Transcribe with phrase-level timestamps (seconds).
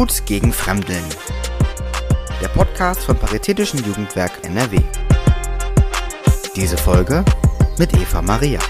[0.00, 1.04] Tut gegen Fremdeln.
[2.40, 4.78] Der Podcast vom Paritätischen Jugendwerk NRW.
[6.56, 7.22] Diese Folge
[7.76, 8.60] mit Eva Maria.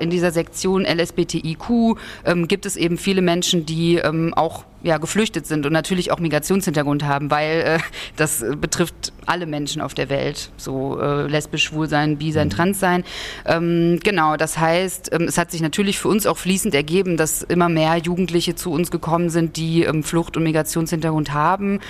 [0.00, 5.46] In dieser Sektion LSBTIQ ähm, gibt es eben viele Menschen, die ähm, auch ja, geflüchtet
[5.46, 7.78] sind und natürlich auch Migrationshintergrund haben, weil äh,
[8.16, 12.52] das betrifft alle Menschen auf der Welt, so äh, lesbisch, schwul sein, bi sein, mhm.
[12.52, 13.04] trans sein.
[13.44, 17.42] Ähm, genau, das heißt, ähm, es hat sich natürlich für uns auch fließend ergeben, dass
[17.42, 21.80] immer mehr Jugendliche zu uns gekommen sind, die ähm, Flucht- und Migrationshintergrund haben.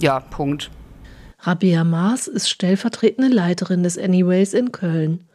[0.00, 0.70] Ja, Punkt.
[1.40, 5.27] Rabia Maas ist stellvertretende Leiterin des Anyways in Köln.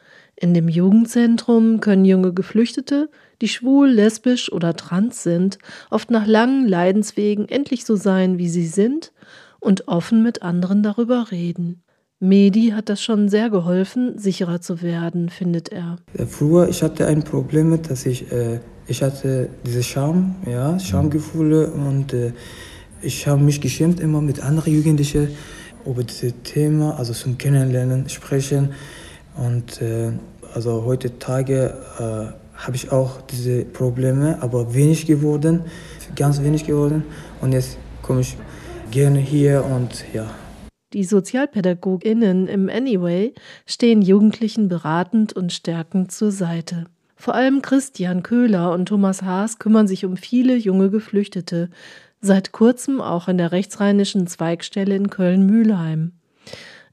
[0.44, 3.10] In dem Jugendzentrum können junge Geflüchtete,
[3.42, 5.58] die schwul, lesbisch oder trans sind,
[5.90, 9.14] oft nach langen Leidenswegen endlich so sein, wie sie sind
[9.62, 11.82] und offen mit anderen darüber reden.
[12.20, 15.96] Medi hat das schon sehr geholfen, sicherer zu werden, findet er.
[16.28, 22.12] Früher, ich hatte ein Problem dass ich, äh, ich hatte diese Scham, ja, Schamgefühle und
[22.12, 22.34] äh,
[23.02, 25.30] ich habe mich geschämt immer mit anderen Jugendlichen
[25.86, 28.72] über dieses Thema, also zum Kennenlernen, sprechen.
[29.36, 30.12] Und äh,
[30.54, 35.64] also heutzutage äh, habe ich auch diese Probleme, aber wenig geworden,
[36.16, 37.04] ganz wenig geworden.
[37.42, 38.38] Und jetzt komme ich
[38.92, 40.30] gerne hier und ja.
[40.94, 43.34] Die SozialpädagogInnen im Anyway
[43.66, 46.86] stehen Jugendlichen beratend und stärkend zur Seite.
[47.16, 51.70] Vor allem Christian Köhler und Thomas Haas kümmern sich um viele junge Geflüchtete,
[52.22, 56.12] seit kurzem auch in der rechtsrheinischen Zweigstelle in Köln-Mühlheim.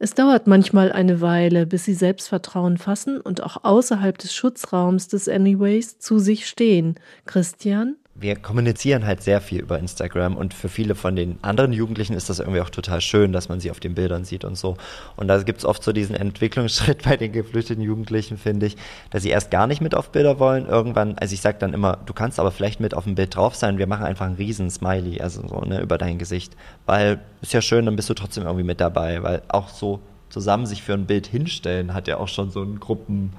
[0.03, 5.29] Es dauert manchmal eine Weile, bis sie Selbstvertrauen fassen und auch außerhalb des Schutzraums des
[5.29, 6.95] Anyways zu sich stehen.
[7.27, 7.97] Christian?
[8.21, 12.29] Wir kommunizieren halt sehr viel über Instagram und für viele von den anderen Jugendlichen ist
[12.29, 14.77] das irgendwie auch total schön, dass man sie auf den Bildern sieht und so.
[15.17, 18.77] Und da gibt es oft so diesen Entwicklungsschritt bei den geflüchteten Jugendlichen, finde ich,
[19.09, 20.67] dass sie erst gar nicht mit auf Bilder wollen.
[20.67, 23.55] Irgendwann, also ich sage dann immer, du kannst aber vielleicht mit auf dem Bild drauf
[23.55, 26.55] sein, wir machen einfach einen riesen Smiley, also so, ne, über dein Gesicht.
[26.85, 30.67] Weil ist ja schön, dann bist du trotzdem irgendwie mit dabei, weil auch so zusammen
[30.67, 33.33] sich für ein Bild hinstellen hat ja auch schon so einen Gruppen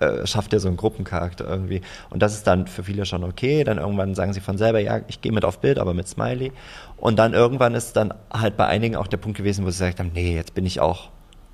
[0.00, 1.82] äh, schafft er so einen Gruppencharakter irgendwie.
[2.10, 3.64] Und das ist dann für viele schon okay.
[3.64, 6.52] Dann irgendwann sagen sie von selber, ja, ich gehe mit auf Bild, aber mit Smiley.
[6.96, 10.00] Und dann irgendwann ist dann halt bei einigen auch der Punkt gewesen, wo sie gesagt
[10.00, 11.10] haben, nee, jetzt bin ich auch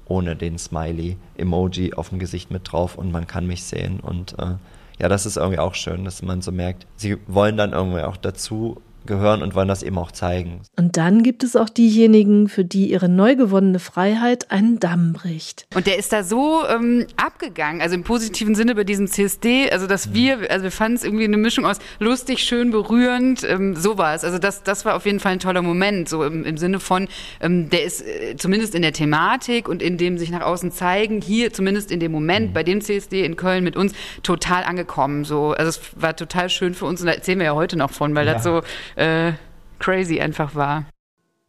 [0.09, 4.01] ohne den Smiley-Emoji auf dem Gesicht mit drauf und man kann mich sehen.
[4.01, 4.55] Und äh,
[4.99, 8.17] ja, das ist irgendwie auch schön, dass man so merkt, sie wollen dann irgendwie auch
[8.17, 10.63] dazu gehören und wollen das eben auch zeigen.
[10.77, 15.67] Und dann gibt es auch diejenigen, für die ihre neu gewonnene Freiheit einen Damm bricht.
[15.75, 19.87] Und der ist da so ähm, abgegangen, also im positiven Sinne bei diesem CSD, also
[19.87, 24.25] dass wir, also wir fanden es irgendwie eine Mischung aus lustig, schön, berührend, ähm, sowas.
[24.25, 27.09] Also das, das war auf jeden Fall ein toller Moment, so im, im Sinne von,
[27.41, 31.21] ähm, der ist äh, zumindest in der Thematik und in dem sich nach außen zeigen,
[31.21, 32.53] hier zumindest in dem Moment mhm.
[32.53, 33.93] bei dem CSD in Köln mit uns
[34.23, 35.25] total angekommen.
[35.25, 37.91] So, also es war total schön für uns und da erzählen wir ja heute noch
[37.91, 38.35] von, weil ja.
[38.35, 38.63] das so
[38.97, 39.33] äh,
[39.79, 40.87] crazy einfach war.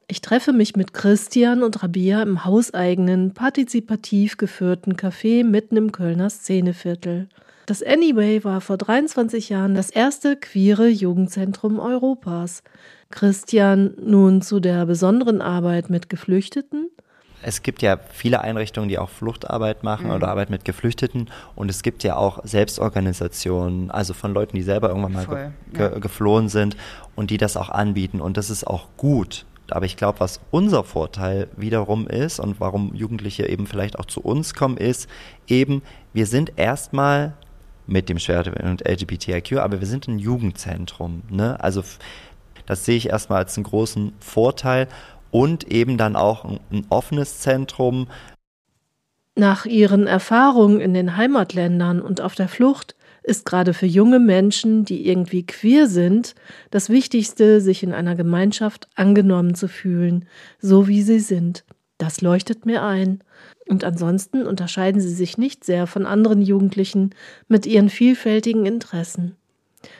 [0.10, 6.30] Ich treffe mich mit Christian und Rabia im hauseigenen, partizipativ geführten Café mitten im Kölner
[6.30, 7.28] Szeneviertel.
[7.66, 12.64] Das Anyway war vor 23 Jahren das erste queere Jugendzentrum Europas.
[13.10, 16.90] Christian nun zu der besonderen Arbeit mit Geflüchteten
[17.42, 20.14] es gibt ja viele Einrichtungen, die auch Fluchtarbeit machen mhm.
[20.14, 24.90] oder Arbeit mit Geflüchteten und es gibt ja auch Selbstorganisationen, also von Leuten, die selber
[24.90, 26.00] irgendwann mal ge ja.
[26.00, 26.76] geflohen sind
[27.16, 29.46] und die das auch anbieten und das ist auch gut.
[29.70, 34.22] Aber ich glaube, was unser Vorteil wiederum ist und warum Jugendliche eben vielleicht auch zu
[34.22, 35.10] uns kommen, ist
[35.48, 35.82] eben,
[36.14, 37.34] wir sind erstmal
[37.86, 41.24] mit dem Schwert und LGBTIQ, aber wir sind ein Jugendzentrum.
[41.30, 41.62] Ne?
[41.62, 41.84] Also
[42.66, 44.88] das sehe ich erstmal als einen großen Vorteil
[45.38, 48.08] und eben dann auch ein, offenes Zentrum.
[49.36, 54.84] Nach ihren Erfahrungen in den Heimatländern und auf der Flucht ist gerade für junge Menschen,
[54.84, 56.34] die irgendwie queer sind,
[56.72, 60.26] das Wichtigste, sich in einer Gemeinschaft angenommen zu fühlen,
[60.60, 61.66] so wie sie sind.
[62.00, 63.22] Das leuchtet mir ein.
[63.68, 67.12] Und ansonsten unterscheiden sie sich nicht sehr von anderen Jugendlichen
[67.48, 69.36] mit ihren vielfältigen Interessen.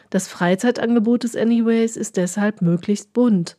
[0.10, 3.58] Das Freizeitangebot des Anyways ist deshalb möglichst bunt.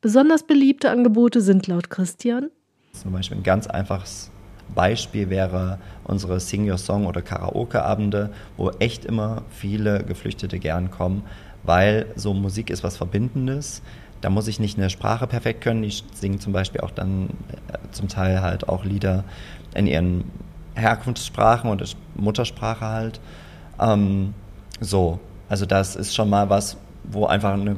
[0.00, 2.50] Besonders beliebte Angebote sind laut Christian
[2.96, 4.30] zum Beispiel ein ganz einfaches
[4.74, 11.22] Beispiel wäre unsere Sing Your Song oder Karaoke-Abende, wo echt immer viele Geflüchtete gern kommen,
[11.62, 13.82] weil so Musik ist was Verbindendes.
[14.22, 15.82] Da muss ich nicht eine Sprache perfekt können.
[15.82, 17.28] Die singen zum Beispiel auch dann
[17.68, 19.24] äh, zum Teil halt auch Lieder
[19.74, 20.24] in ihren
[20.74, 23.20] Herkunftssprachen oder Muttersprache halt.
[23.78, 24.34] Ähm,
[24.80, 27.76] so, also das ist schon mal was, wo einfach eine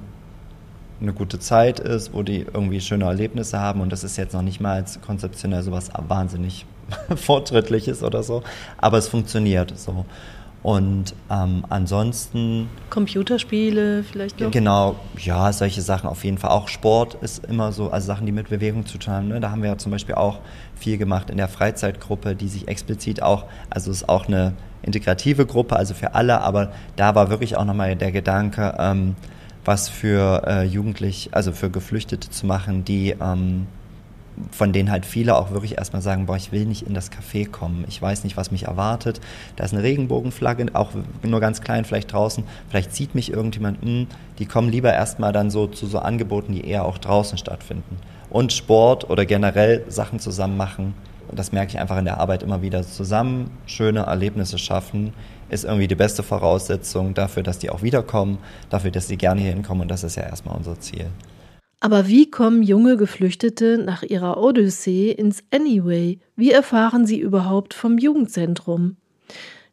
[1.00, 4.42] eine gute Zeit ist, wo die irgendwie schöne Erlebnisse haben und das ist jetzt noch
[4.42, 6.66] nicht mal als konzeptionell sowas wahnsinnig
[7.14, 8.42] fortschrittliches oder so,
[8.78, 10.04] aber es funktioniert so.
[10.60, 12.68] Und ähm, ansonsten.
[12.90, 14.50] Computerspiele vielleicht noch?
[14.50, 16.50] Genau, ja, solche Sachen auf jeden Fall.
[16.50, 19.28] Auch Sport ist immer so, also Sachen, die mit Bewegung zu tun haben.
[19.28, 19.38] Ne?
[19.38, 20.40] Da haben wir ja zum Beispiel auch
[20.74, 25.46] viel gemacht in der Freizeitgruppe, die sich explizit auch, also es ist auch eine integrative
[25.46, 29.16] Gruppe, also für alle, aber da war wirklich auch nochmal der Gedanke, ähm,
[29.68, 33.66] was für äh, Jugendliche, also für Geflüchtete zu machen, die ähm,
[34.50, 37.46] von denen halt viele auch wirklich erstmal sagen, boah, ich will nicht in das Café
[37.46, 39.20] kommen, ich weiß nicht, was mich erwartet.
[39.56, 40.92] Da ist eine Regenbogenflagge, auch
[41.22, 44.06] nur ganz klein, vielleicht draußen, vielleicht sieht mich irgendjemand, mh, hm,
[44.38, 47.98] die kommen lieber erstmal dann so zu so Angeboten, die eher auch draußen stattfinden.
[48.30, 50.94] Und Sport oder generell Sachen zusammen machen,
[51.30, 55.12] das merke ich einfach in der Arbeit immer wieder, zusammen schöne Erlebnisse schaffen,
[55.50, 58.38] ist irgendwie die beste Voraussetzung dafür, dass die auch wiederkommen,
[58.70, 61.06] dafür, dass sie gerne hier hinkommen und das ist ja erstmal unser Ziel.
[61.80, 66.18] Aber wie kommen junge Geflüchtete nach ihrer Odyssee ins Anyway?
[66.34, 68.96] Wie erfahren sie überhaupt vom Jugendzentrum?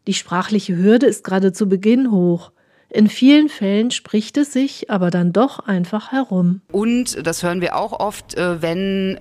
[0.05, 2.51] Die sprachliche Hürde ist gerade zu Beginn hoch.
[2.95, 6.61] In vielen Fällen spricht es sich aber dann doch einfach herum.
[6.71, 9.19] Und das hören wir auch oft, äh, wenn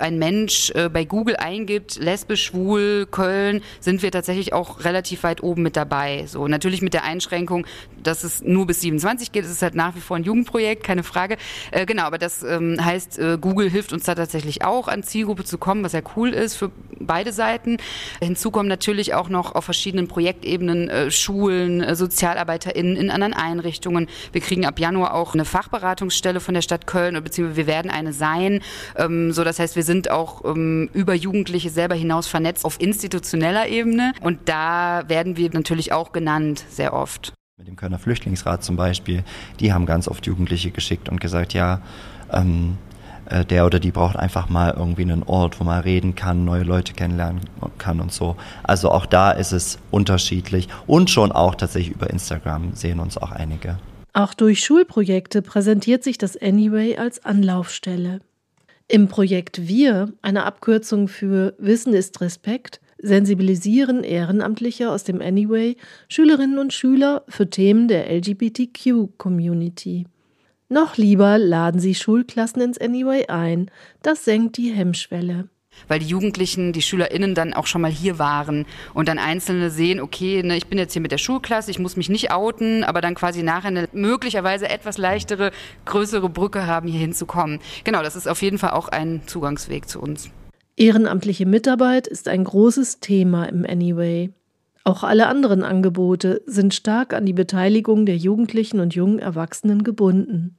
[0.00, 5.40] ein Mensch äh, bei Google eingibt, lesbisch, schwul, Köln, sind wir tatsächlich auch relativ weit
[5.40, 6.24] oben mit dabei.
[6.26, 7.64] So natürlich mit der Einschränkung,
[8.02, 9.44] dass es nur bis 27 geht.
[9.44, 11.36] Es ist halt nach wie vor ein Jugendprojekt, keine Frage.
[11.70, 15.44] Äh, genau, aber das ähm, heißt, äh, Google hilft uns da tatsächlich auch an Zielgruppe
[15.44, 17.76] zu kommen, was ja cool ist für beide Seiten.
[18.20, 24.08] Hinzu kommen natürlich auch noch auf verschiedenen Projektebenen äh, Schulen, äh, SozialarbeiterInnen in anderen Einrichtungen.
[24.32, 28.12] Wir kriegen ab Januar auch eine Fachberatungsstelle von der Stadt Köln, beziehungsweise wir werden eine
[28.12, 28.60] sein.
[28.96, 33.68] Ähm, so, das heißt, wir sind auch ähm, über Jugendliche selber hinaus vernetzt auf institutioneller
[33.68, 34.12] Ebene.
[34.20, 37.32] Und da werden wir natürlich auch genannt, sehr oft.
[37.58, 39.24] Mit dem Kölner Flüchtlingsrat zum Beispiel,
[39.60, 41.80] die haben ganz oft Jugendliche geschickt und gesagt, ja,
[42.32, 42.78] ähm,
[43.32, 46.64] äh, der oder die braucht einfach mal irgendwie einen Ort, wo man reden kann, neue
[46.64, 47.40] Leute kennenlernen
[47.78, 48.36] kann und so.
[48.62, 53.32] Also auch da ist es unterschiedlich und schon auch tatsächlich über Instagram sehen uns auch
[53.32, 53.78] einige.
[54.12, 58.20] Auch durch Schulprojekte präsentiert sich das Anyway als Anlaufstelle.
[58.88, 65.76] Im Projekt Wir, eine Abkürzung für Wissen ist Respekt, sensibilisieren Ehrenamtliche aus dem Anyway
[66.08, 70.06] Schülerinnen und Schüler für Themen der LGBTQ-Community.
[70.72, 73.70] Noch lieber laden sie Schulklassen ins Anyway ein.
[74.00, 75.50] Das senkt die Hemmschwelle
[75.88, 80.00] weil die Jugendlichen, die SchülerInnen dann auch schon mal hier waren und dann Einzelne sehen,
[80.00, 83.00] okay, ne, ich bin jetzt hier mit der Schulklasse, ich muss mich nicht outen, aber
[83.00, 85.50] dann quasi nachher eine möglicherweise etwas leichtere,
[85.86, 87.58] größere Brücke haben, hier hinzukommen.
[87.84, 90.28] Genau, das ist auf jeden Fall auch ein Zugangsweg zu uns.
[90.76, 94.30] Ehrenamtliche Mitarbeit ist ein großes Thema im Anyway.
[94.84, 100.58] Auch alle anderen Angebote sind stark an die Beteiligung der Jugendlichen und jungen Erwachsenen gebunden.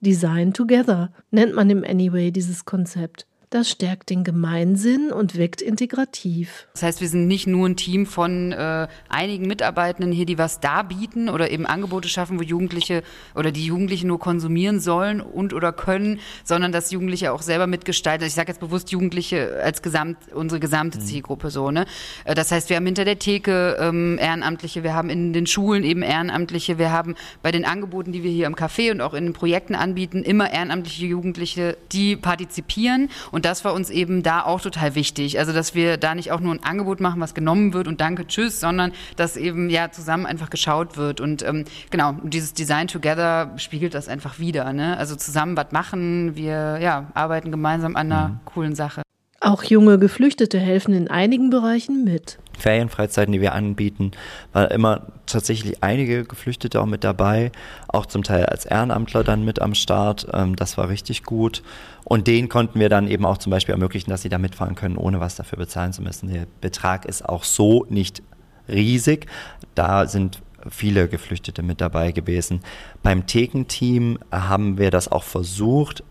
[0.00, 3.26] Design Together nennt man im Anyway dieses Konzept.
[3.52, 6.68] Das stärkt den Gemeinsinn und wirkt integrativ.
[6.72, 10.60] Das heißt, wir sind nicht nur ein Team von äh, einigen Mitarbeitenden hier, die was
[10.60, 13.02] darbieten oder eben Angebote schaffen, wo Jugendliche
[13.34, 18.24] oder die Jugendlichen nur konsumieren sollen und oder können, sondern dass Jugendliche auch selber mitgestalten.
[18.24, 21.02] Ich sage jetzt bewusst Jugendliche als gesamt unsere gesamte mhm.
[21.02, 21.72] Zielgruppe so.
[21.72, 21.86] Ne?
[22.26, 25.82] Äh, das heißt, wir haben hinter der Theke ähm, Ehrenamtliche, wir haben in den Schulen
[25.82, 29.24] eben Ehrenamtliche, wir haben bei den Angeboten, die wir hier im Café und auch in
[29.24, 34.42] den Projekten anbieten, immer ehrenamtliche Jugendliche, die partizipieren und und das war uns eben da
[34.42, 35.38] auch total wichtig.
[35.38, 38.26] Also, dass wir da nicht auch nur ein Angebot machen, was genommen wird und danke,
[38.26, 41.22] tschüss, sondern dass eben ja zusammen einfach geschaut wird.
[41.22, 44.70] Und ähm, genau, dieses Design Together spiegelt das einfach wieder.
[44.74, 44.94] Ne?
[44.98, 48.40] Also zusammen was machen, wir ja, arbeiten gemeinsam an einer mhm.
[48.44, 49.00] coolen Sache.
[49.42, 52.38] Auch junge Geflüchtete helfen in einigen Bereichen mit.
[52.58, 54.10] Ferienfreizeiten, die wir anbieten,
[54.52, 57.50] war immer tatsächlich einige Geflüchtete auch mit dabei,
[57.88, 60.26] auch zum Teil als Ehrenamtler dann mit am Start.
[60.34, 61.62] Ähm, das war richtig gut.
[62.04, 64.98] Und denen konnten wir dann eben auch zum Beispiel ermöglichen, dass sie da mitfahren können,
[64.98, 66.30] ohne was dafür bezahlen zu müssen.
[66.30, 68.22] Der Betrag ist auch so nicht
[68.68, 69.26] riesig.
[69.74, 72.60] Da sind viele Geflüchtete mit dabei gewesen.
[73.02, 76.04] Beim Thekenteam haben wir das auch versucht.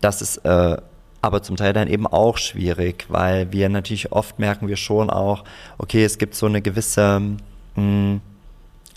[0.00, 0.78] Das ist äh,
[1.22, 5.44] aber zum Teil dann eben auch schwierig, weil wir natürlich oft merken wir schon auch,
[5.78, 7.38] okay, es gibt so eine gewisse, mh,
[7.76, 8.20] hm,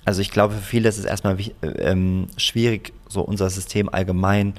[0.05, 4.53] also ich glaube, für viele ist es erstmal ähm, schwierig, so unser System allgemein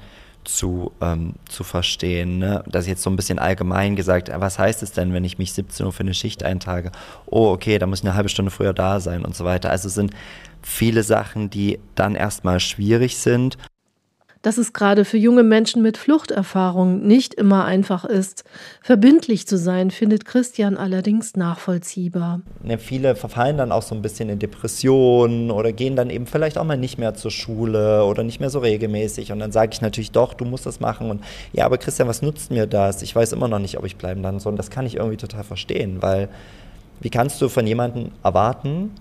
[0.46, 2.38] zu, ähm, zu verstehen.
[2.38, 2.64] Ne?
[2.66, 5.52] Das ist jetzt so ein bisschen allgemein gesagt, was heißt es denn, wenn ich mich
[5.52, 6.90] 17 Uhr für eine Schicht eintrage?
[7.26, 9.70] Oh, okay, da muss ich eine halbe Stunde früher da sein und so weiter.
[9.70, 10.12] Also es sind
[10.62, 13.56] viele Sachen, die dann erstmal schwierig sind.
[14.46, 18.44] Dass es gerade für junge Menschen mit Fluchterfahrung nicht immer einfach ist.
[18.80, 22.42] Verbindlich zu sein, findet Christian allerdings nachvollziehbar.
[22.62, 26.58] Ja, viele verfallen dann auch so ein bisschen in Depressionen oder gehen dann eben vielleicht
[26.58, 29.32] auch mal nicht mehr zur Schule oder nicht mehr so regelmäßig.
[29.32, 31.10] Und dann sage ich natürlich doch, du musst das machen.
[31.10, 33.02] Und ja, aber Christian, was nutzt mir das?
[33.02, 34.52] Ich weiß immer noch nicht, ob ich bleiben dann soll.
[34.52, 36.28] Und das kann ich irgendwie total verstehen, weil
[37.00, 38.92] wie kannst du von jemandem erwarten,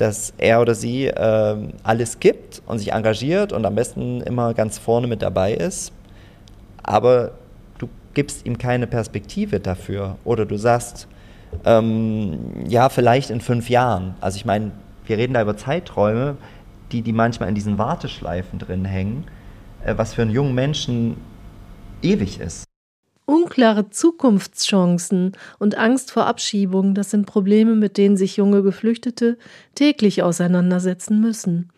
[0.00, 4.78] dass er oder sie äh, alles gibt und sich engagiert und am besten immer ganz
[4.78, 5.92] vorne mit dabei ist,
[6.82, 7.32] aber
[7.78, 11.06] du gibst ihm keine Perspektive dafür oder du sagst,
[11.64, 14.14] ähm, ja, vielleicht in fünf Jahren.
[14.20, 14.70] Also ich meine,
[15.04, 16.36] wir reden da über Zeiträume,
[16.92, 19.24] die, die manchmal in diesen Warteschleifen drin hängen,
[19.84, 21.16] äh, was für einen jungen Menschen
[22.02, 22.69] ewig ist.
[23.30, 29.38] Unklare Zukunftschancen und Angst vor Abschiebung, das sind Probleme, mit denen sich junge Geflüchtete
[29.76, 31.68] täglich auseinandersetzen müssen.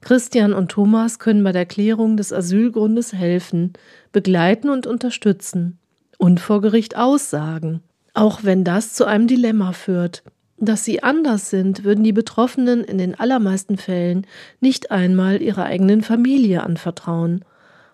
[0.00, 3.74] Christian und Thomas können bei der Klärung des Asylgrundes helfen,
[4.12, 5.78] begleiten und unterstützen
[6.16, 7.82] und vor Gericht aussagen,
[8.14, 10.22] auch wenn das zu einem Dilemma führt.
[10.56, 14.26] Dass sie anders sind, würden die Betroffenen in den allermeisten Fällen
[14.60, 17.44] nicht einmal ihrer eigenen Familie anvertrauen.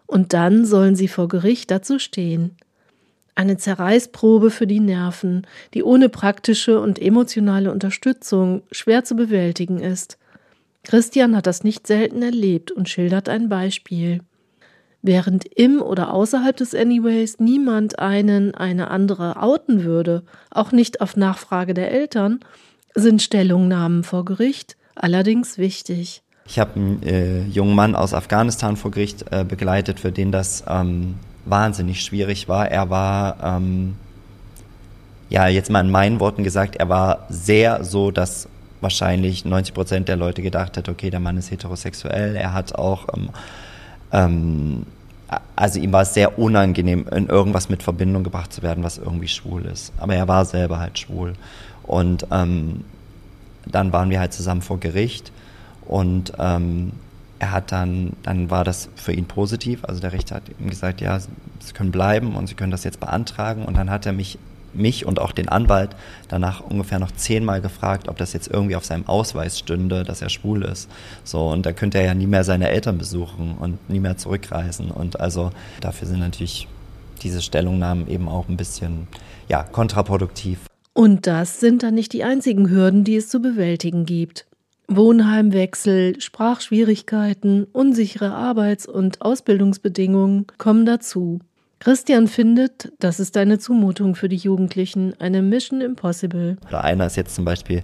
[0.06, 2.56] Und dann sollen sie vor Gericht dazu stehen.
[3.35, 10.19] Eine Zerreißprobe für die Nerven, die ohne praktische und emotionale Unterstützung schwer zu bewältigen ist.
[10.85, 14.21] Christian hat das nicht selten erlebt und schildert ein Beispiel.
[15.03, 21.17] Während im oder außerhalb des Anyways niemand einen eine andere outen würde, auch nicht auf
[21.17, 22.41] Nachfrage der Eltern,
[22.95, 26.23] sind Stellungnahmen vor Gericht allerdings wichtig.
[26.47, 30.64] Ich habe einen äh, jungen Mann aus Afghanistan vor Gericht äh, begleitet, für den das
[30.69, 32.70] ähm, wahnsinnig schwierig war.
[32.70, 33.96] Er war, ähm,
[35.28, 38.48] ja, jetzt mal in meinen Worten gesagt, er war sehr so, dass
[38.80, 42.36] wahrscheinlich 90 Prozent der Leute gedacht hat, okay, der Mann ist heterosexuell.
[42.36, 43.30] Er hat auch, ähm,
[44.12, 44.86] ähm,
[45.56, 49.28] also ihm war es sehr unangenehm, in irgendwas mit Verbindung gebracht zu werden, was irgendwie
[49.28, 49.92] schwul ist.
[49.96, 51.32] Aber er war selber halt schwul.
[51.82, 52.84] Und ähm,
[53.66, 55.32] dann waren wir halt zusammen vor Gericht
[55.86, 56.92] und ähm,
[57.38, 59.85] er hat dann, dann war das für ihn positiv.
[59.85, 63.00] Also der Richter hat ihm gesagt, ja, Sie können bleiben und Sie können das jetzt
[63.00, 63.64] beantragen.
[63.64, 64.38] Und dann hat er mich,
[64.73, 65.91] mich und auch den Anwalt
[66.29, 70.29] danach ungefähr noch zehnmal gefragt, ob das jetzt irgendwie auf seinem Ausweis stünde, dass er
[70.29, 70.88] schwul ist.
[71.25, 74.91] So, und da könnte er ja nie mehr seine Eltern besuchen und nie mehr zurückreisen.
[74.91, 75.50] Und also
[75.81, 76.69] dafür sind natürlich
[77.23, 79.09] diese Stellungnahmen eben auch ein bisschen,
[79.49, 80.59] ja, kontraproduktiv.
[80.93, 84.47] Und das sind dann nicht die einzigen Hürden, die es zu bewältigen gibt.
[84.88, 91.41] Wohnheimwechsel, Sprachschwierigkeiten, unsichere Arbeits- und Ausbildungsbedingungen kommen dazu.
[91.81, 96.57] Christian findet, das ist eine Zumutung für die Jugendlichen, eine Mission Impossible.
[96.69, 97.83] Oder einer ist jetzt zum Beispiel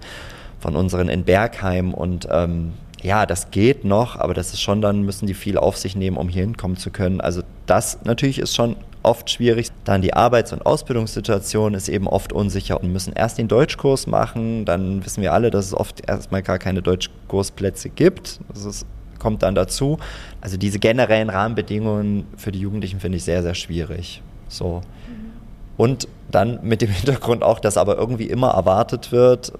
[0.58, 5.02] von unseren in Bergheim und ähm, ja, das geht noch, aber das ist schon, dann
[5.02, 7.20] müssen die viel auf sich nehmen, um hier hinkommen zu können.
[7.20, 9.68] Also das natürlich ist schon oft schwierig.
[9.84, 14.64] Dann die Arbeits- und Ausbildungssituation ist eben oft unsicher und müssen erst den Deutschkurs machen.
[14.64, 18.40] Dann wissen wir alle, dass es oft erstmal gar keine Deutschkursplätze gibt.
[18.52, 18.86] Das ist,
[19.20, 19.98] kommt dann dazu.
[20.40, 24.20] Also diese generellen Rahmenbedingungen für die Jugendlichen finde ich sehr, sehr schwierig.
[24.48, 24.82] So.
[25.76, 29.52] Und dann mit dem Hintergrund auch, dass aber irgendwie immer erwartet wird,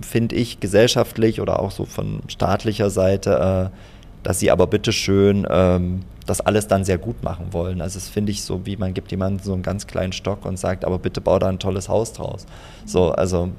[0.00, 3.76] finde ich gesellschaftlich oder auch so von staatlicher Seite, äh,
[4.22, 7.80] dass sie aber bitteschön ähm, das alles dann sehr gut machen wollen.
[7.80, 10.58] Also das finde ich so, wie man gibt jemandem so einen ganz kleinen Stock und
[10.58, 12.46] sagt, aber bitte bau da ein tolles Haus draus.
[12.84, 13.50] So, also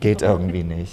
[0.00, 0.92] geht irgendwie nicht.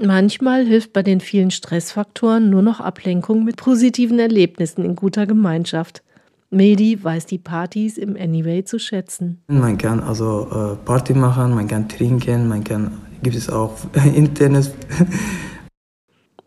[0.00, 6.02] Manchmal hilft bei den vielen Stressfaktoren nur noch Ablenkung mit positiven Erlebnissen in guter Gemeinschaft.
[6.50, 9.42] Medi weiß die Partys im Anyway zu schätzen.
[9.48, 12.92] Man kann also äh, Party machen, man kann trinken, man kann,
[13.22, 13.74] gibt es auch
[14.14, 14.72] Internet.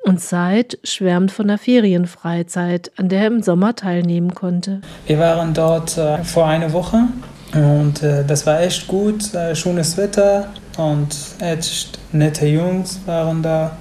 [0.03, 4.81] Und Zeit schwärmt von der Ferienfreizeit, an der er im Sommer teilnehmen konnte.
[5.05, 7.03] Wir waren dort äh, vor einer Woche
[7.53, 13.77] und äh, das war echt gut, äh, schönes Wetter und echt nette Jungs waren da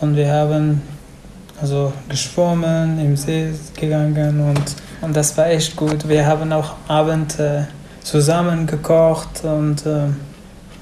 [0.00, 0.82] und wir haben
[1.60, 6.06] also geschwommen, im See gegangen und, und das war echt gut.
[6.08, 7.62] Wir haben auch Abend äh,
[8.02, 10.08] zusammen gekocht und, äh,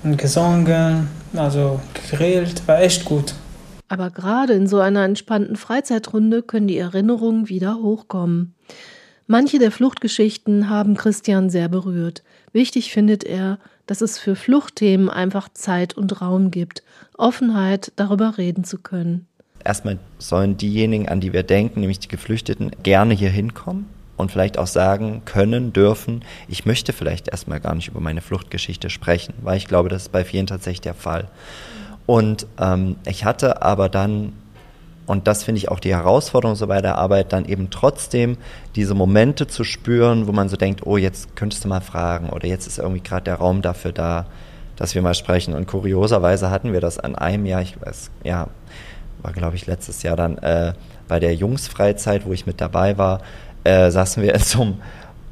[0.03, 3.35] und gesungen, also gegrillt, war echt gut.
[3.88, 8.55] Aber gerade in so einer entspannten Freizeitrunde können die Erinnerungen wieder hochkommen.
[9.26, 12.23] Manche der Fluchtgeschichten haben Christian sehr berührt.
[12.53, 16.83] Wichtig findet er, dass es für Fluchtthemen einfach Zeit und Raum gibt,
[17.17, 19.26] Offenheit, darüber reden zu können.
[19.64, 23.87] Erstmal sollen diejenigen, an die wir denken, nämlich die Geflüchteten, gerne hier hinkommen
[24.17, 28.91] und vielleicht auch sagen können, dürfen, ich möchte vielleicht erstmal gar nicht über meine Fluchtgeschichte
[28.91, 31.29] sprechen, weil ich glaube, das ist bei vielen tatsächlich der Fall.
[32.06, 34.32] Und ähm, ich hatte aber dann
[35.06, 38.38] Und das finde ich auch die Herausforderung so bei der Arbeit, dann eben trotzdem
[38.75, 42.46] diese Momente zu spüren, wo man so denkt, oh, jetzt könntest du mal fragen oder
[42.49, 44.26] jetzt ist irgendwie gerade der Raum dafür da,
[44.76, 45.54] dass wir mal sprechen.
[45.54, 48.49] Und kurioserweise hatten wir das an einem Jahr, ich weiß, ja,
[49.23, 50.73] war glaube ich letztes Jahr dann äh,
[51.06, 53.20] bei der Jungsfreizeit, wo ich mit dabei war,
[53.64, 54.75] äh, saßen wir in so einem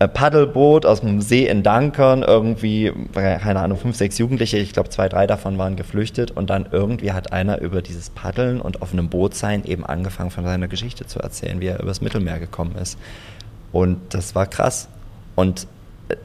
[0.09, 5.09] Paddelboot aus dem See in Dankern, irgendwie, keine Ahnung, fünf, sechs Jugendliche, ich glaube zwei,
[5.09, 9.09] drei davon waren geflüchtet und dann irgendwie hat einer über dieses Paddeln und auf einem
[9.09, 12.99] Boot sein eben angefangen von seiner Geschichte zu erzählen, wie er übers Mittelmeer gekommen ist.
[13.73, 14.89] Und das war krass.
[15.35, 15.67] Und
[16.09, 16.17] äh,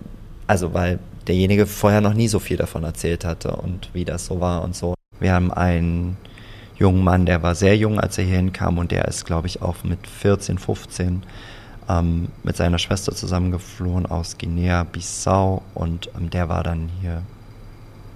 [0.47, 4.39] also, weil derjenige vorher noch nie so viel davon erzählt hatte und wie das so
[4.39, 4.95] war und so.
[5.19, 6.17] Wir haben einen
[6.77, 9.61] jungen Mann, der war sehr jung, als er hier hinkam und der ist, glaube ich,
[9.61, 11.23] auch mit 14, 15
[11.89, 17.21] ähm, mit seiner Schwester zusammengeflohen aus Guinea-Bissau und ähm, der war dann hier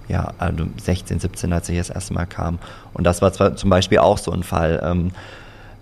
[0.08, 2.58] ja, also 16, 17, als er hier das erste Mal kam.
[2.92, 5.12] Und das war zwar zum Beispiel auch so ein Fall, ähm,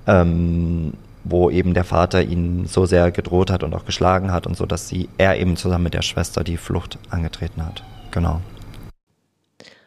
[0.07, 0.93] ähm,
[1.25, 4.67] wo eben der Vater ihn so sehr gedroht hat und auch geschlagen hat und so,
[4.67, 7.83] dass sie, er eben zusammen mit der Schwester die Flucht angetreten hat.
[8.11, 8.41] Genau.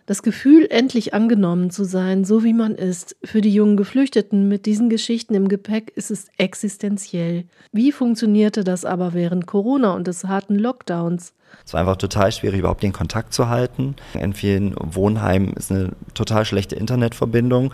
[0.05, 4.65] Das Gefühl, endlich angenommen zu sein, so wie man ist, für die jungen Geflüchteten mit
[4.65, 7.45] diesen Geschichten im Gepäck ist es existenziell.
[7.71, 11.33] Wie funktionierte das aber während Corona und des harten Lockdowns?
[11.65, 13.95] Es war einfach total schwierig, überhaupt den Kontakt zu halten.
[14.19, 17.73] In vielen Wohnheimen ist eine total schlechte Internetverbindung.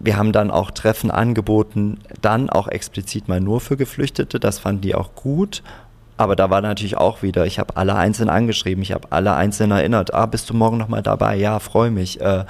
[0.00, 4.40] Wir haben dann auch Treffen angeboten, dann auch explizit mal nur für Geflüchtete.
[4.40, 5.62] Das fanden die auch gut.
[6.20, 9.70] Aber da war natürlich auch wieder, ich habe alle einzeln angeschrieben, ich habe alle einzeln
[9.70, 11.34] erinnert, ah, bist du morgen nochmal dabei?
[11.36, 12.20] Ja, freue mich.
[12.20, 12.44] Äh,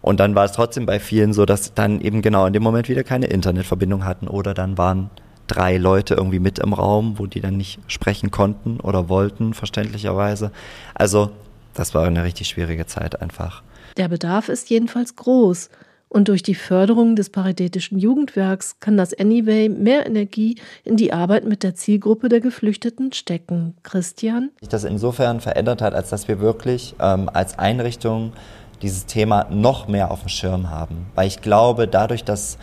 [0.00, 2.88] und dann war es trotzdem bei vielen so, dass dann eben genau in dem Moment
[2.88, 5.10] wieder keine Internetverbindung hatten oder dann waren
[5.46, 10.50] drei Leute irgendwie mit im Raum, wo die dann nicht sprechen konnten oder wollten, verständlicherweise.
[10.94, 11.32] Also
[11.74, 13.62] das war eine richtig schwierige Zeit einfach.
[13.98, 15.68] Der Bedarf ist jedenfalls groß.
[16.12, 21.46] Und durch die Förderung des Paritätischen Jugendwerks kann das Anyway mehr Energie in die Arbeit
[21.46, 23.74] mit der Zielgruppe der Geflüchteten stecken.
[23.82, 24.50] Christian?
[24.68, 28.34] Das insofern verändert hat, als dass wir wirklich ähm, als Einrichtung
[28.82, 31.06] dieses Thema noch mehr auf dem Schirm haben.
[31.14, 32.58] Weil ich glaube, dadurch, dass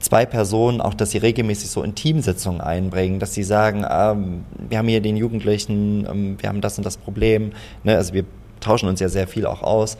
[0.00, 4.78] zwei Personen, auch dass sie regelmäßig so in Teamsitzungen einbringen, dass sie sagen, ähm, wir
[4.78, 7.52] haben hier den Jugendlichen, ähm, wir haben das und das Problem,
[7.84, 7.94] ne?
[7.94, 8.24] also wir
[8.60, 9.98] tauschen uns ja sehr viel auch aus,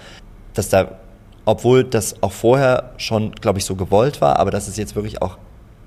[0.54, 0.98] dass da
[1.46, 5.22] obwohl das auch vorher schon, glaube ich, so gewollt war, aber dass es jetzt wirklich
[5.22, 5.38] auch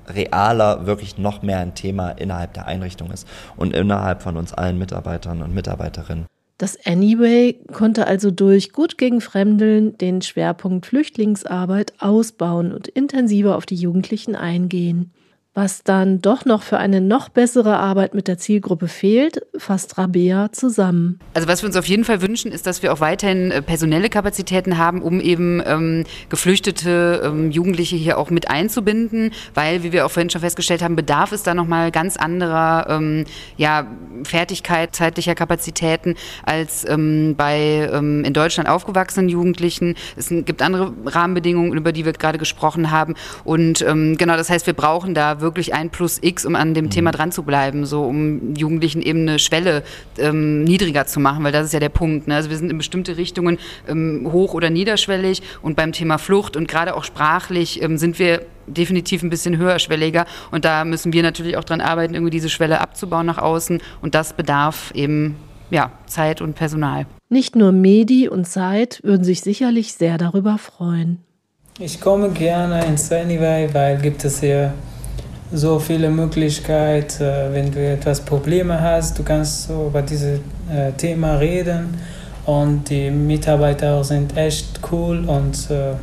[0.08, 4.80] realer, wirklich noch mehr ein Thema innerhalb der Einrichtung ist und innerhalb von uns allen
[4.80, 6.26] Mitarbeitern und Mitarbeiterinnen.
[6.58, 13.66] Das Anyway konnte also durch Gut gegen Fremdeln den Schwerpunkt Flüchtlingsarbeit ausbauen und intensiver auf
[13.66, 15.12] die Jugendlichen eingehen.
[15.56, 20.52] Was dann doch noch für eine noch bessere Arbeit mit der Zielgruppe fehlt, fasst Rabea
[20.52, 21.18] zusammen.
[21.34, 24.10] Also was wir uns auf jeden Fall wünschen, ist, dass wir auch weiterhin äh, personelle
[24.10, 30.06] Kapazitäten haben, um eben ähm, geflüchtete ähm, Jugendliche hier auch mit einzubinden, weil, wie wir
[30.06, 33.26] auch vorhin schon festgestellt haben, bedarf es da nochmal ganz anderer ähm,
[33.58, 33.88] ja,
[34.26, 36.14] Fertigkeit, zeitlicher Kapazitäten
[36.46, 39.96] als ähm, bei ähm, in Deutschland aufgewachsenen Jugendlichen.
[40.16, 43.16] Es gibt andere Rahmenbedingungen, über die wir gerade gesprochen haben.
[43.44, 46.74] Und ähm, genau, das heißt, wir brauchen da wirklich wirklich ein Plus X, um an
[46.74, 46.90] dem mhm.
[46.90, 49.84] Thema dran zu bleiben, so um Jugendlichen eben eine Schwelle
[50.18, 52.28] ähm, niedriger zu machen, weil das ist ja der Punkt.
[52.28, 52.36] Ne?
[52.36, 56.68] Also wir sind in bestimmte Richtungen ähm, hoch- oder niederschwellig und beim Thema Flucht und
[56.68, 61.58] gerade auch sprachlich ähm, sind wir definitiv ein bisschen höherschwelliger und da müssen wir natürlich
[61.58, 65.36] auch dran arbeiten, irgendwie diese Schwelle abzubauen nach außen und das bedarf eben
[65.72, 67.06] ja, Zeit und Personal.
[67.30, 71.20] Nicht nur Medi und Zeit würden sich sicherlich sehr darüber freuen.
[71.80, 74.74] Ich komme gerne ins Anyway, weil gibt es hier
[75.52, 80.40] so viele Möglichkeiten, äh, wenn du etwas Probleme hast, du kannst so über dieses
[80.72, 81.98] äh, Thema reden
[82.46, 85.94] und die Mitarbeiter sind echt cool und äh,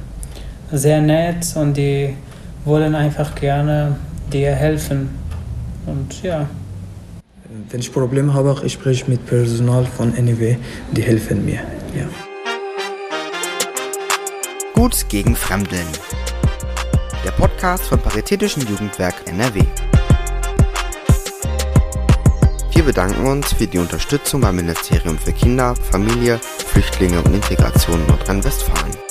[0.73, 2.15] sehr nett und die
[2.65, 3.97] wollen einfach gerne
[4.33, 5.11] dir helfen
[5.87, 6.49] und ja.
[7.71, 10.57] Wenn ich Probleme habe, ich spreche mit Personal von NEW,
[10.93, 11.61] die helfen mir.
[11.97, 12.07] Ja.
[14.75, 15.87] Gut gegen Fremdeln
[17.27, 19.61] der Podcast vom Paritätischen Jugendwerk NRW.
[22.71, 29.06] Wir bedanken uns für die Unterstützung beim Ministerium für Kinder, Familie, Flüchtlinge und Integration Nordrhein-Westfalen.